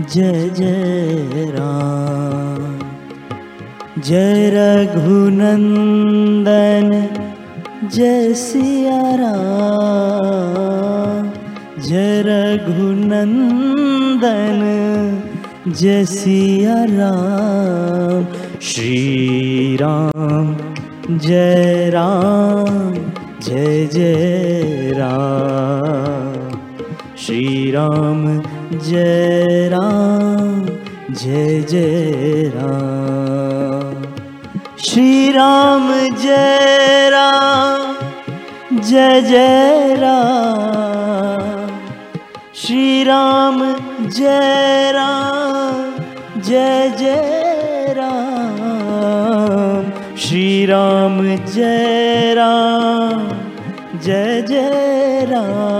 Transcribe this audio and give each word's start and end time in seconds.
Jai 0.00 0.48
Jai 0.48 1.34
Ram. 1.34 2.78
Jai 4.00 4.50
Raghunandan 4.54 7.08
Jai 7.88 8.34
Siya 8.34 9.14
Ram. 9.14 11.30
Jai 11.82 12.22
Raghunandan 12.26 14.60
Jai 15.72 16.04
Siya 16.04 16.74
Ram. 16.74 18.26
Shri 18.62 19.76
Ram 19.76 20.56
Jai 21.18 21.90
Ram 21.94 22.94
Jai 23.42 23.86
Jai 23.86 24.92
Ram. 24.96 26.58
Shri 27.16 27.70
Ram 27.70 28.42
Jai 28.72 29.68
Ram 29.72 30.66
Jai 31.14 31.60
Jai 31.70 32.50
Ram 32.54 34.04
Shri 34.84 35.32
Ram 35.32 35.88
Jai 36.16 37.08
Ram 37.12 38.78
Jai 38.80 39.20
Jai 39.22 39.94
Ram 39.98 41.66
Shri 42.62 43.02
Ram 43.04 43.58
Jai 44.08 44.92
Ram 44.94 46.40
Jai 46.40 46.88
Jai 46.98 47.94
Ram 47.98 49.90
Shri 50.18 50.66
Ram 50.66 51.20
Jai 51.26 52.34
Ram 52.36 53.28
Jai 54.04 54.42
Jai 54.48 55.26
Ram 55.30 55.79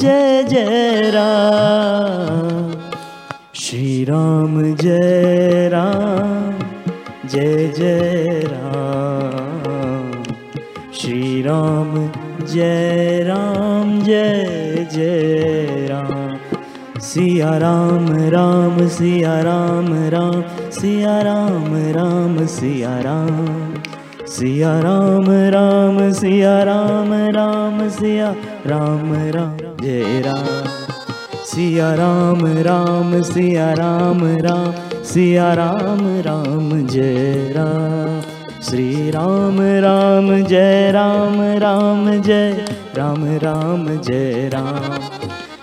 Jai 0.00 0.42
Jai 0.44 1.10
Ram. 1.14 2.72
Jai 4.74 5.68
Ram 5.72 6.52
Jai 7.28 7.68
Jai 7.78 8.40
Ram. 8.46 10.22
Shri 10.94 11.42
Ram 11.42 12.10
Jai 12.46 13.24
Ram 13.26 14.02
Jai 14.02 14.88
Jai 14.92 15.86
Ram. 15.90 16.36
Siya 17.00 17.58
Ram 17.58 18.06
Ram 18.28 18.88
Siya 18.88 19.40
Ram 19.40 19.94
Ram 20.08 20.70
Siya 20.70 21.22
Ram 21.22 21.76
Ram 21.76 22.46
Siya 22.46 23.00
Ram. 23.00 23.74
Siya 24.26 24.80
Ram 24.80 25.30
Ram 25.30 26.12
Siya 26.12 26.62
Ram 26.62 27.12
Ram 27.12 27.88
Siya 27.88 28.34
Ram 28.66 29.14
Ram 29.14 29.65
Jai 29.82 30.22
Ram 30.26 30.68
Siya 31.44 31.94
Ram 31.94 32.46
Ram, 32.46 33.22
Siya 33.22 33.72
Ram 33.72 34.20
Ram, 34.24 34.72
Siya 35.04 35.54
Ram 35.54 36.00
Ram 36.00 36.86
Jai 36.86 37.54
Ram. 37.56 38.20
Shri 38.62 39.10
Ram 39.10 39.60
Ram 39.60 40.44
Jai 40.44 40.90
Ram 40.90 41.40
Ram 41.40 42.22
Jai, 42.22 42.64
Ram 42.96 43.24
Ram 43.24 43.86
Jai 44.00 44.50
Ram. 44.54 44.98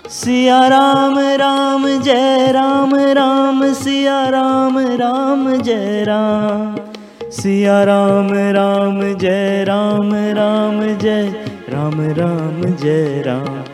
Siya 0.08 0.68
Ram 0.68 1.18
Ram 1.18 1.88
Jai 2.02 2.52
Ram 2.52 2.94
Ram, 2.94 3.72
Siya 3.72 4.28
Ram 4.28 4.78
Ram 4.78 5.62
Jai 5.62 6.04
Ram. 6.08 6.76
Siya 7.30 7.84
Ram 7.84 8.28
Ram 8.32 9.14
Jai 9.14 9.64
Ram 9.64 10.14
Ram 10.14 10.98
Jai, 10.98 11.34
Ram 11.68 12.00
Ram 12.00 12.62
Jai 12.74 13.22
Ram. 13.26 13.73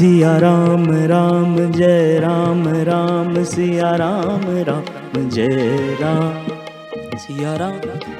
Siya 0.00 0.36
Ram 0.38 0.84
Ram 1.06 1.56
Jai 1.72 2.18
Ram 2.18 2.62
Ram 2.84 3.42
Siya 3.44 3.90
Ram 3.96 4.44
Ram 4.68 5.28
Jai 5.28 5.96
Ram 6.00 7.18
Siya 7.18 7.54
Ram 7.54 7.74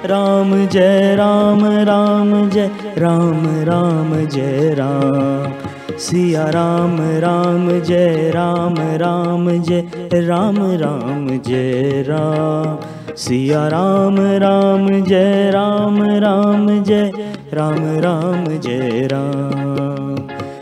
Ram 0.04 0.52
Jai 0.66 1.14
Ram 1.16 1.64
Ram 1.64 2.50
Jai 2.50 2.70
Ram 2.98 3.46
Ram 3.62 4.14
Jai 4.26 4.74
Ram 4.74 5.98
Siya 5.98 6.44
Ram 6.50 7.00
Ram 7.20 7.70
Jai 7.80 8.30
Ram 8.34 8.76
Ram 8.96 9.50
Jai 9.62 9.80
Ram 10.20 10.58
Ram 10.76 11.26
Jai 11.38 12.04
Ram 12.08 12.78
Siya 13.16 13.66
Ram 13.68 14.20
Ram 14.20 14.88
Jai 15.04 15.50
Ram 15.50 16.02
Ram 16.18 16.82
Jai 16.82 17.10
Ram 17.54 17.84
Ram 18.00 18.44
Jai 18.44 19.08
Ram 19.12 19.69